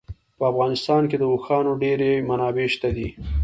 په 0.37 0.43
افغانستان 0.51 1.01
کې 1.09 1.17
د 1.19 1.23
اوښانو 1.31 1.71
ډېرې 1.83 2.11
منابع 2.29 2.67
شته 2.73 2.89
دي. 2.95 3.07